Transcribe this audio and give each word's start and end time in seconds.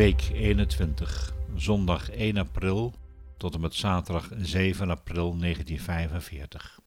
Week 0.00 0.30
21, 0.32 1.34
zondag 1.54 2.10
1 2.10 2.36
april 2.36 2.92
tot 3.36 3.54
en 3.54 3.60
met 3.60 3.74
zaterdag 3.74 4.28
7 4.38 4.90
april 4.90 5.38
1945. 5.38 6.80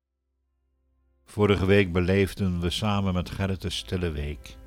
Vorige 1.26 1.66
week 1.66 1.92
beleefden 1.92 2.60
we 2.60 2.70
samen 2.70 3.14
met 3.14 3.30
Gerrit 3.30 3.62
de 3.62 3.70
stille 3.70 4.12
week. 4.12 4.58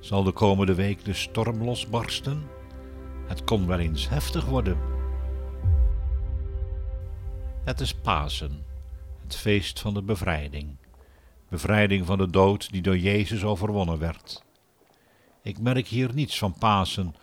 Zal 0.00 0.22
de 0.22 0.32
komende 0.32 0.74
week 0.74 1.04
de 1.04 1.12
storm 1.12 1.64
losbarsten? 1.64 2.42
Het 3.26 3.44
kon 3.44 3.66
wel 3.66 3.78
eens 3.78 4.08
heftig 4.08 4.44
worden. 4.44 4.78
Het 7.64 7.80
is 7.80 7.94
Pasen, 7.94 8.64
het 9.22 9.36
feest 9.36 9.80
van 9.80 9.94
de 9.94 10.02
bevrijding. 10.02 10.76
Bevrijding 11.48 12.06
van 12.06 12.18
de 12.18 12.30
dood 12.30 12.72
die 12.72 12.82
door 12.82 12.98
Jezus 12.98 13.44
overwonnen 13.44 13.98
werd. 13.98 14.44
Ik 15.42 15.58
merk 15.58 15.86
hier 15.86 16.14
niets 16.14 16.38
van 16.38 16.54
Pasen. 16.58 17.14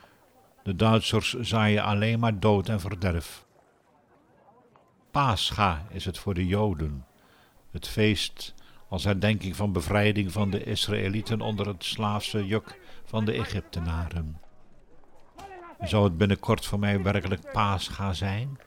De 0.67 0.75
Duitsers 0.75 1.33
zaaien 1.33 1.83
alleen 1.83 2.19
maar 2.19 2.39
dood 2.39 2.69
en 2.69 2.79
verderf. 2.79 3.45
Pascha 5.11 5.85
is 5.89 6.05
het 6.05 6.17
voor 6.17 6.33
de 6.33 6.47
Joden, 6.47 7.05
het 7.71 7.87
feest 7.87 8.53
als 8.89 9.03
herdenking 9.03 9.55
van 9.55 9.71
bevrijding 9.71 10.31
van 10.31 10.49
de 10.49 10.63
Israëlieten 10.63 11.41
onder 11.41 11.67
het 11.67 11.83
slaafse 11.83 12.45
juk 12.45 12.79
van 13.05 13.25
de 13.25 13.31
Egyptenaren. 13.31 14.41
Zou 15.79 16.03
het 16.03 16.17
binnenkort 16.17 16.65
voor 16.65 16.79
mij 16.79 17.01
werkelijk 17.01 17.51
Pascha 17.51 18.13
zijn, 18.13 18.59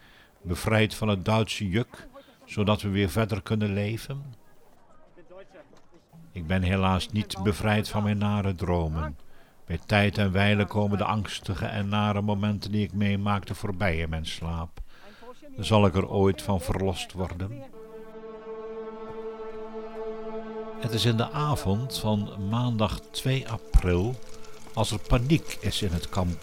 bevrijd 0.42 0.94
van 0.94 1.08
het 1.08 1.24
Duitse 1.24 1.68
juk, 1.68 2.08
zodat 2.44 2.82
we 2.82 2.88
weer 2.88 3.10
verder 3.10 3.42
kunnen 3.42 3.72
leven? 3.72 4.34
Ik 6.32 6.46
ben 6.46 6.62
helaas 6.62 7.08
niet 7.08 7.42
bevrijd 7.42 7.88
van 7.88 8.02
mijn 8.02 8.18
nare 8.18 8.54
dromen. 8.54 9.16
Bij 9.70 9.80
tijd 9.86 10.18
en 10.18 10.32
wijle 10.32 10.66
komen 10.66 10.98
de 10.98 11.04
angstige 11.04 11.66
en 11.66 11.88
nare 11.88 12.20
momenten 12.20 12.72
die 12.72 12.84
ik 12.84 12.92
meemaakte 12.92 13.54
voorbij 13.54 13.96
in 13.96 14.08
mijn 14.08 14.26
slaap. 14.26 14.80
Zal 15.58 15.86
ik 15.86 15.94
er 15.94 16.08
ooit 16.08 16.42
van 16.42 16.60
verlost 16.60 17.12
worden? 17.12 17.62
Het 20.80 20.92
is 20.92 21.04
in 21.04 21.16
de 21.16 21.30
avond 21.30 21.98
van 21.98 22.30
maandag 22.48 23.00
2 23.10 23.48
april 23.48 24.14
als 24.72 24.90
er 24.90 24.98
paniek 24.98 25.58
is 25.60 25.82
in 25.82 25.92
het 25.92 26.08
kamp. 26.08 26.38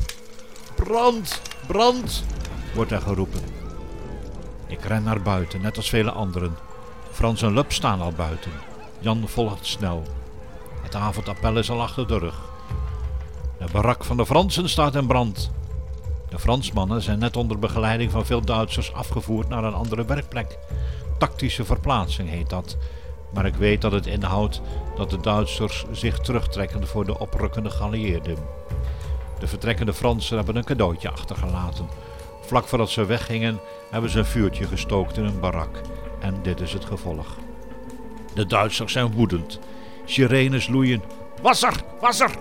Brand, 0.75 1.41
brand, 1.67 2.23
wordt 2.73 2.91
er 2.91 3.01
geroepen. 3.01 3.43
Ik 4.67 4.83
ren 4.83 5.03
naar 5.03 5.21
buiten, 5.21 5.61
net 5.61 5.77
als 5.77 5.89
vele 5.89 6.11
anderen. 6.11 6.55
Frans 7.11 7.41
en 7.41 7.53
Lup 7.53 7.71
staan 7.71 8.01
al 8.01 8.11
buiten. 8.11 8.51
Jan 8.99 9.27
volgt 9.27 9.65
snel. 9.65 10.03
Het 10.81 10.95
avondappel 10.95 11.57
is 11.57 11.69
al 11.69 11.81
achter 11.81 12.07
de 12.07 12.17
rug. 12.17 12.55
De 13.59 13.65
barak 13.71 14.03
van 14.03 14.17
de 14.17 14.25
Fransen 14.25 14.69
staat 14.69 14.95
in 14.95 15.07
brand. 15.07 15.51
De 16.29 16.39
Fransmannen 16.39 17.01
zijn 17.01 17.19
net 17.19 17.37
onder 17.37 17.59
begeleiding 17.59 18.11
van 18.11 18.25
veel 18.25 18.41
Duitsers 18.41 18.93
afgevoerd 18.93 19.49
naar 19.49 19.63
een 19.63 19.73
andere 19.73 20.05
werkplek. 20.05 20.57
Tactische 21.17 21.65
verplaatsing 21.65 22.29
heet 22.29 22.49
dat. 22.49 22.77
Maar 23.33 23.45
ik 23.45 23.55
weet 23.55 23.81
dat 23.81 23.91
het 23.91 24.05
inhoudt 24.05 24.61
dat 24.95 25.09
de 25.09 25.19
Duitsers 25.19 25.85
zich 25.91 26.19
terugtrekken 26.19 26.87
voor 26.87 27.05
de 27.05 27.19
oprukkende 27.19 27.69
geallieerden. 27.69 28.37
De 29.39 29.47
vertrekkende 29.47 29.93
Fransen 29.93 30.37
hebben 30.37 30.55
een 30.55 30.63
cadeautje 30.63 31.09
achtergelaten. 31.09 31.87
Vlak 32.41 32.67
voordat 32.67 32.89
ze 32.89 33.05
weggingen 33.05 33.59
hebben 33.91 34.09
ze 34.09 34.19
een 34.19 34.25
vuurtje 34.25 34.67
gestookt 34.67 35.17
in 35.17 35.25
een 35.25 35.39
barak. 35.39 35.81
En 36.19 36.35
dit 36.41 36.61
is 36.61 36.73
het 36.73 36.85
gevolg. 36.85 37.35
De 38.33 38.45
Duitsers 38.45 38.93
zijn 38.93 39.13
woedend. 39.13 39.59
Sirenes 40.05 40.67
loeien. 40.67 41.01
Wasser, 41.41 41.73
wasser, 42.01 42.31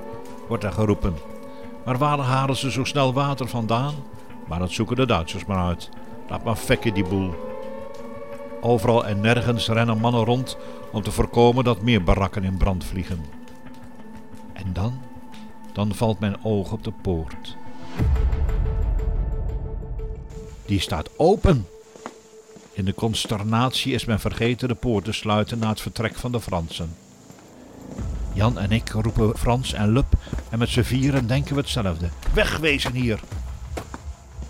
wordt 0.48 0.64
er 0.64 0.72
geroepen. 0.72 1.14
Maar 1.84 1.98
waar 1.98 2.18
halen 2.18 2.56
ze 2.56 2.70
zo 2.70 2.84
snel 2.84 3.12
water 3.12 3.48
vandaan? 3.48 3.94
Maar 4.48 4.58
dat 4.58 4.70
zoeken 4.70 4.96
de 4.96 5.06
Duitsers 5.06 5.44
maar 5.44 5.66
uit. 5.66 5.88
Laat 6.28 6.44
maar 6.44 6.56
fekken 6.56 6.94
die 6.94 7.04
boel. 7.04 7.34
Overal 8.60 9.06
en 9.06 9.20
nergens 9.20 9.68
rennen 9.68 9.98
mannen 9.98 10.24
rond 10.24 10.56
om 10.92 11.02
te 11.02 11.12
voorkomen 11.12 11.64
dat 11.64 11.82
meer 11.82 12.02
barakken 12.02 12.44
in 12.44 12.56
brand 12.56 12.84
vliegen. 12.84 13.24
En 14.52 14.72
dan? 14.72 15.00
Dan 15.72 15.94
valt 15.94 16.18
mijn 16.18 16.44
oog 16.44 16.72
op 16.72 16.84
de 16.84 16.92
poort. 17.02 17.56
Die 20.66 20.80
staat 20.80 21.10
open. 21.16 21.66
In 22.72 22.84
de 22.84 22.94
consternatie 22.94 23.92
is 23.92 24.04
men 24.04 24.20
vergeten 24.20 24.68
de 24.68 24.74
poort 24.74 25.04
te 25.04 25.12
sluiten 25.12 25.58
na 25.58 25.68
het 25.68 25.80
vertrek 25.80 26.14
van 26.14 26.32
de 26.32 26.40
Fransen. 26.40 26.96
Jan 28.32 28.58
en 28.58 28.72
ik 28.72 28.88
roepen 28.88 29.38
Frans 29.38 29.72
en 29.72 29.92
Lup 29.92 30.14
en 30.50 30.58
met 30.58 30.68
z'n 30.68 30.82
vieren 30.82 31.26
denken 31.26 31.54
we 31.54 31.60
hetzelfde. 31.60 32.08
Wegwezen 32.32 32.92
hier! 32.92 33.20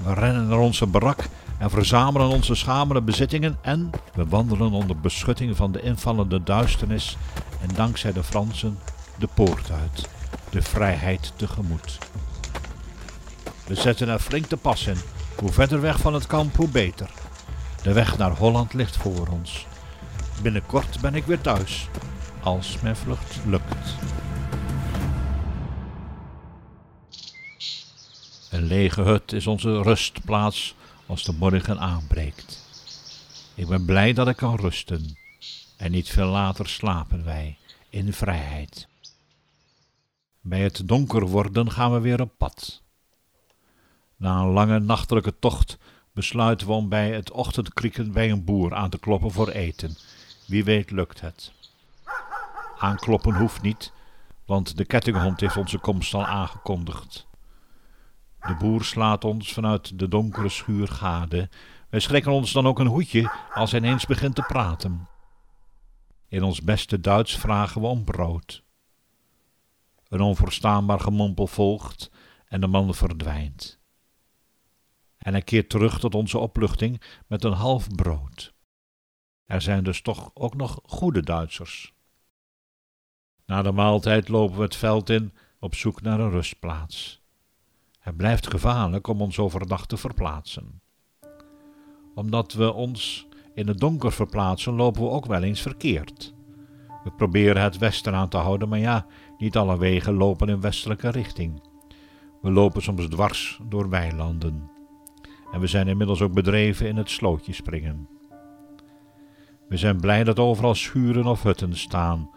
We 0.05 0.15
rennen 0.15 0.47
naar 0.47 0.59
onze 0.59 0.87
barak 0.87 1.29
en 1.59 1.71
verzamelen 1.71 2.29
onze 2.29 2.55
schamele 2.55 3.03
bezittingen 3.03 3.59
en 3.63 3.91
we 4.15 4.27
wandelen 4.27 4.73
onder 4.73 5.01
beschutting 5.01 5.57
van 5.57 5.73
de 5.73 5.83
invallende 5.83 6.43
duisternis 6.43 7.17
en 7.61 7.75
dankzij 7.75 8.13
de 8.13 8.23
Fransen 8.23 8.79
de 9.19 9.29
poort 9.35 9.71
uit, 9.71 10.09
de 10.51 10.63
vrijheid 10.63 11.33
tegemoet. 11.37 11.99
We 13.67 13.75
zetten 13.75 14.09
er 14.09 14.19
flink 14.19 14.49
de 14.49 14.57
pas 14.57 14.87
in. 14.87 14.97
Hoe 15.37 15.53
verder 15.53 15.81
weg 15.81 15.99
van 15.99 16.15
het 16.15 16.27
kamp, 16.27 16.57
hoe 16.57 16.69
beter. 16.69 17.11
De 17.83 17.93
weg 17.93 18.19
naar 18.19 18.31
Holland 18.31 18.75
ligt 18.75 18.97
voor 18.97 19.29
ons. 19.31 19.67
Binnenkort 20.43 21.01
ben 21.01 21.15
ik 21.15 21.25
weer 21.25 21.41
thuis, 21.41 21.89
als 22.43 22.77
mijn 22.81 22.97
vlucht 22.97 23.39
lukt. 23.47 23.97
Een 28.57 28.67
lege 28.67 29.03
hut 29.03 29.33
is 29.33 29.47
onze 29.47 29.83
rustplaats 29.83 30.75
als 31.07 31.25
de 31.25 31.33
morgen 31.33 31.79
aanbreekt. 31.79 32.65
Ik 33.55 33.67
ben 33.69 33.85
blij 33.85 34.13
dat 34.13 34.29
ik 34.29 34.37
kan 34.37 34.57
rusten. 34.57 35.17
En 35.77 35.91
niet 35.91 36.09
veel 36.09 36.27
later 36.29 36.69
slapen 36.69 37.25
wij 37.25 37.57
in 37.91 38.13
vrijheid. 38.13 38.89
Bij 40.41 40.61
het 40.61 40.89
donker 40.89 41.27
worden 41.27 41.71
gaan 41.71 41.93
we 41.93 42.01
weer 42.01 42.21
op 42.21 42.33
pad. 42.37 42.83
Na 44.17 44.41
een 44.41 44.51
lange 44.51 44.79
nachtelijke 44.79 45.39
tocht 45.39 45.79
besluiten 46.13 46.67
we 46.67 46.73
om 46.73 46.89
bij 46.89 47.11
het 47.11 47.31
ochtendkrieken 47.31 48.13
bij 48.13 48.31
een 48.31 48.45
boer 48.45 48.75
aan 48.75 48.91
te 48.91 48.99
kloppen 48.99 49.31
voor 49.31 49.49
eten. 49.49 49.97
Wie 50.47 50.65
weet 50.65 50.91
lukt 50.91 51.21
het. 51.21 51.53
Aankloppen 52.79 53.35
hoeft 53.35 53.63
niet, 53.63 53.93
want 54.47 54.77
de 54.77 54.85
kettinghond 54.85 55.41
heeft 55.41 55.57
onze 55.57 55.79
komst 55.79 56.15
al 56.15 56.27
aangekondigd. 56.27 57.27
De 58.47 58.55
boer 58.59 58.85
slaat 58.85 59.25
ons 59.25 59.53
vanuit 59.53 59.99
de 59.99 60.09
donkere 60.09 60.49
schuur 60.49 60.89
gade. 60.89 61.49
Wij 61.89 62.01
schrikken 62.01 62.33
ons 62.33 62.53
dan 62.53 62.67
ook 62.67 62.79
een 62.79 62.87
hoedje 62.87 63.31
als 63.55 63.71
hij 63.71 63.81
ineens 63.81 64.07
begint 64.07 64.35
te 64.35 64.43
praten. 64.43 65.09
In 66.29 66.43
ons 66.43 66.63
beste 66.63 67.01
Duits 67.01 67.37
vragen 67.37 67.81
we 67.81 67.87
om 67.87 68.05
brood. 68.05 68.65
Een 70.09 70.21
onverstaanbaar 70.21 71.01
gemompel 71.01 71.47
volgt 71.47 72.11
en 72.49 72.61
de 72.61 72.67
man 72.67 72.95
verdwijnt. 72.95 73.81
En 75.19 75.33
hij 75.33 75.43
keert 75.43 75.69
terug 75.69 75.99
tot 75.99 76.15
onze 76.15 76.39
opluchting 76.39 77.03
met 77.27 77.45
een 77.45 77.53
half 77.53 77.89
brood. 77.95 78.55
Er 79.45 79.63
zijn 79.63 79.85
dus 79.85 80.03
toch 80.03 80.31
ook 80.35 80.55
nog 80.55 80.81
goede 80.83 81.23
Duitsers. 81.23 81.95
Na 83.47 83.63
de 83.63 83.73
maaltijd 83.73 84.29
lopen 84.29 84.57
we 84.57 84.63
het 84.63 84.77
veld 84.77 85.11
in 85.11 85.35
op 85.59 85.75
zoek 85.75 86.03
naar 86.03 86.21
een 86.21 86.31
rustplaats. 86.31 87.26
Het 88.07 88.17
blijft 88.17 88.51
gevaarlijk 88.51 89.07
om 89.07 89.21
ons 89.21 89.39
overdag 89.39 89.87
te 89.87 89.97
verplaatsen. 89.97 90.81
Omdat 92.15 92.53
we 92.53 92.73
ons 92.73 93.29
in 93.55 93.69
het 93.69 93.79
donker 93.79 94.13
verplaatsen, 94.13 94.75
lopen 94.75 95.03
we 95.03 95.09
ook 95.09 95.27
wel 95.27 95.43
eens 95.43 95.63
verkeerd. 95.63 96.35
We 97.05 97.11
proberen 97.11 97.63
het 97.63 97.79
westen 97.79 98.15
aan 98.15 98.29
te 98.29 98.37
houden, 98.37 98.69
maar 98.69 98.79
ja, 98.79 99.07
niet 99.39 99.57
alle 99.57 99.79
wegen 99.79 100.15
lopen 100.15 100.49
in 100.49 100.61
westelijke 100.61 101.09
richting. 101.09 101.63
We 102.43 102.51
lopen 102.51 102.83
soms 102.83 103.07
dwars 103.07 103.61
door 103.69 103.89
weilanden. 103.89 104.71
En 105.53 105.61
we 105.61 105.67
zijn 105.67 105.89
inmiddels 105.89 106.21
ook 106.21 106.33
bedreven 106.33 106.89
in 106.89 106.97
het 106.97 107.11
slootje 107.11 107.53
springen. 107.53 108.09
We 109.69 109.77
zijn 109.77 110.01
blij 110.01 110.25
dat 110.25 110.39
overal 110.39 110.75
schuren 110.75 111.27
of 111.27 111.43
hutten 111.43 111.77
staan. 111.77 112.31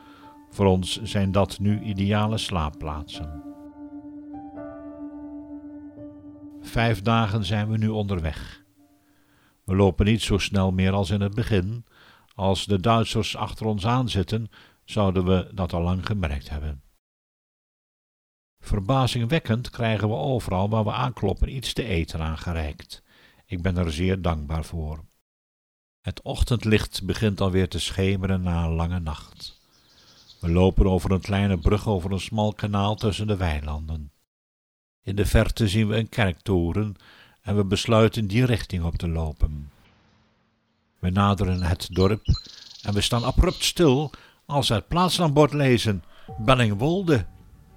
Voor 0.50 0.66
ons 0.66 1.02
zijn 1.02 1.32
dat 1.32 1.60
nu 1.60 1.82
ideale 1.82 2.38
slaapplaatsen. 2.38 3.49
Vijf 6.70 7.02
dagen 7.02 7.46
zijn 7.46 7.70
we 7.70 7.78
nu 7.78 7.88
onderweg. 7.88 8.64
We 9.64 9.76
lopen 9.76 10.06
niet 10.06 10.22
zo 10.22 10.38
snel 10.38 10.72
meer 10.72 10.92
als 10.92 11.10
in 11.10 11.22
het 11.22 11.34
begin. 11.34 11.86
Als 12.36 12.66
de 12.66 12.80
Duitsers 12.80 13.36
achter 13.36 13.66
ons 13.66 13.86
aanzitten, 13.86 14.50
zouden 14.86 15.26
we 15.26 15.50
dat 15.54 15.74
al 15.74 15.82
lang 15.82 16.06
gemerkt 16.06 16.50
hebben. 16.50 16.82
Verbazingwekkend 18.60 19.70
krijgen 19.70 20.08
we 20.08 20.16
overal 20.16 20.70
waar 20.70 20.84
we 20.84 20.92
aankloppen 20.92 21.56
iets 21.56 21.74
te 21.74 21.84
eten 21.84 22.20
aangereikt. 22.20 23.04
Ik 23.46 23.62
ben 23.62 23.78
er 23.78 23.92
zeer 23.92 24.22
dankbaar 24.22 24.66
voor. 24.66 25.06
Het 26.02 26.22
ochtendlicht 26.22 27.06
begint 27.06 27.42
alweer 27.42 27.70
te 27.70 27.80
schemeren 27.80 28.42
na 28.42 28.64
een 28.64 28.74
lange 28.74 29.00
nacht. 29.00 29.60
We 30.42 30.50
lopen 30.50 30.88
over 30.88 31.12
een 31.12 31.22
kleine 31.22 31.58
brug 31.58 31.88
over 31.88 32.12
een 32.12 32.20
smal 32.20 32.54
kanaal 32.54 32.96
tussen 32.96 33.28
de 33.28 33.38
weilanden. 33.38 34.12
In 35.10 35.16
de 35.16 35.26
verte 35.26 35.68
zien 35.68 35.88
we 35.88 35.96
een 35.96 36.10
kerktoren 36.10 36.96
en 37.42 37.56
we 37.56 37.66
besluiten 37.66 38.28
die 38.28 38.46
richting 38.46 38.84
op 38.84 38.96
te 38.96 39.08
lopen. 39.08 39.72
We 41.00 41.10
naderen 41.10 41.64
het 41.64 41.88
dorp 41.92 42.22
en 42.82 42.94
we 42.94 43.02
staan 43.02 43.24
abrupt 43.24 43.64
stil 43.64 44.12
als 44.46 44.68
we 44.68 44.74
het 44.74 44.88
plaatsnaambord 44.88 45.54
lezen: 45.54 46.04
Bellingwolde. 46.38 47.26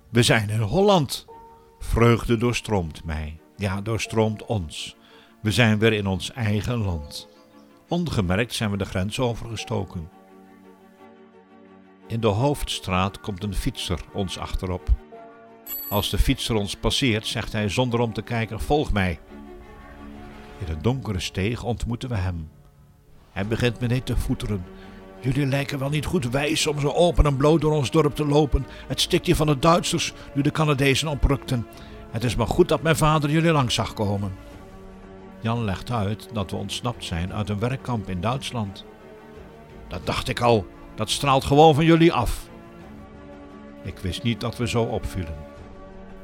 We 0.09 0.23
zijn 0.23 0.51
in 0.51 0.61
Holland. 0.61 1.25
Vreugde 1.79 2.37
doorstroomt 2.37 3.05
mij, 3.05 3.41
ja, 3.57 3.81
doorstroomt 3.81 4.45
ons. 4.47 4.97
We 5.43 5.51
zijn 5.51 5.79
weer 5.79 5.93
in 5.93 6.07
ons 6.07 6.33
eigen 6.33 6.77
land. 6.79 7.29
Ongemerkt 7.89 8.55
zijn 8.55 8.71
we 8.71 8.77
de 8.77 8.85
grens 8.85 9.19
overgestoken. 9.19 10.09
In 12.07 12.21
de 12.21 12.27
hoofdstraat 12.27 13.21
komt 13.21 13.43
een 13.43 13.55
fietser 13.55 14.01
ons 14.13 14.39
achterop. 14.39 15.12
Als 15.89 16.11
de 16.11 16.19
fietser 16.19 16.55
ons 16.55 16.77
passeert, 16.77 17.27
zegt 17.27 17.53
hij 17.53 17.69
zonder 17.69 18.01
om 18.01 18.13
te 18.13 18.23
kijken: 18.23 18.61
Volg 18.61 18.93
mij. 18.93 19.21
In 20.59 20.73
een 20.73 20.83
donkere 20.83 21.21
steeg 21.21 21.63
ontmoeten 21.63 22.09
we 22.09 22.17
hem. 22.17 22.49
Hij 23.33 23.47
begint 23.47 23.81
meteen 23.81 24.03
te 24.03 24.17
voeteren. 24.17 24.65
Jullie 25.21 25.47
lijken 25.47 25.79
wel 25.79 25.89
niet 25.89 26.05
goed 26.05 26.31
wijs 26.31 26.67
om 26.67 26.81
zo 26.81 26.89
open 26.89 27.25
en 27.25 27.37
bloot 27.37 27.61
door 27.61 27.73
ons 27.73 27.91
dorp 27.91 28.15
te 28.15 28.27
lopen. 28.27 28.67
Het 28.87 29.01
stikje 29.01 29.37
van 29.37 29.47
de 29.47 29.59
Duitsers 29.59 30.13
nu 30.35 30.43
de 30.43 30.51
Canadezen 30.51 31.09
oprukten. 31.09 31.67
Het 32.11 32.25
is 32.25 32.37
maar 32.37 32.47
goed 32.47 32.69
dat 32.69 32.83
mijn 32.83 32.97
vader 32.97 33.31
jullie 33.31 33.53
langs 33.53 33.75
zag 33.75 33.95
komen. 33.95 34.33
Jan 35.41 35.65
legt 35.65 35.91
uit 35.91 36.29
dat 36.33 36.51
we 36.51 36.57
ontsnapt 36.57 37.05
zijn 37.05 37.33
uit 37.33 37.49
een 37.49 37.59
werkkamp 37.59 38.09
in 38.09 38.21
Duitsland. 38.21 38.85
Dat 39.89 40.07
dacht 40.07 40.29
ik 40.29 40.41
al, 40.41 40.67
dat 40.95 41.11
straalt 41.11 41.45
gewoon 41.45 41.75
van 41.75 41.85
jullie 41.85 42.13
af. 42.13 42.49
Ik 43.83 43.99
wist 43.99 44.23
niet 44.23 44.41
dat 44.41 44.57
we 44.57 44.69
zo 44.69 44.83
opvielen. 44.83 45.52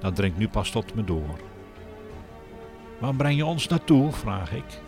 Dat 0.01 0.15
dringt 0.15 0.39
nu 0.39 0.49
pas 0.49 0.71
tot 0.71 0.95
me 0.95 1.05
door. 1.05 1.39
Waar 2.99 3.15
breng 3.15 3.37
je 3.37 3.47
ons 3.47 3.69
naartoe? 3.69 4.13
vraag 4.13 4.53
ik. 4.53 4.81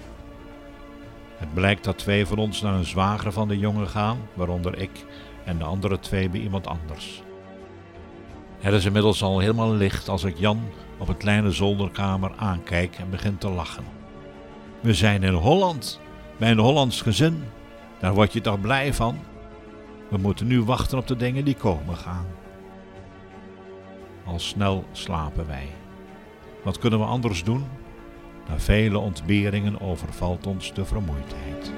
Het 1.37 1.55
blijkt 1.55 1.85
dat 1.85 1.99
twee 1.99 2.27
van 2.27 2.39
ons 2.39 2.61
naar 2.61 2.75
een 2.75 2.85
zwager 2.85 3.33
van 3.33 3.49
de 3.49 3.59
jongen 3.59 3.89
gaan, 3.89 4.19
waaronder 4.35 4.79
ik, 4.79 5.05
en 5.45 5.59
de 5.59 5.65
andere 5.65 5.99
twee 5.99 6.29
bij 6.29 6.41
iemand 6.41 6.67
anders. 6.67 7.23
Het 8.59 8.75
is 8.75 8.85
inmiddels 8.85 9.23
al 9.23 9.39
helemaal 9.39 9.73
licht 9.73 10.09
als 10.09 10.25
ik 10.25 10.39
Jan 10.39 10.61
op 10.99 11.09
een 11.09 11.17
kleine 11.17 11.51
zolderkamer 11.51 12.33
aankijk 12.37 12.97
en 12.99 13.11
begin 13.11 13.39
te 13.39 13.49
lachen. 13.49 13.85
We 14.81 14.95
zijn 14.95 15.23
in 15.23 15.35
Holland, 15.35 16.01
bij 16.37 16.51
een 16.51 16.59
Hollands 16.59 17.03
gezin. 17.03 17.45
Daar 18.01 18.15
word 18.15 18.33
je 18.33 18.41
toch 18.41 18.61
blij 18.61 18.95
van? 18.95 19.19
We 20.09 20.17
moeten 20.17 20.47
nu 20.47 20.63
wachten 20.63 20.99
op 20.99 21.07
de 21.07 21.17
dingen 21.17 21.45
die 21.45 21.55
komen 21.55 21.97
gaan. 21.97 22.27
Al 24.31 24.39
snel 24.39 24.85
slapen 24.93 25.47
wij. 25.47 25.69
Wat 26.63 26.79
kunnen 26.79 26.99
we 26.99 27.05
anders 27.05 27.45
doen? 27.45 27.65
Na 28.49 28.59
vele 28.59 28.99
ontberingen 28.99 29.81
overvalt 29.81 30.47
ons 30.47 30.73
de 30.75 30.85
vermoeidheid. 30.85 31.73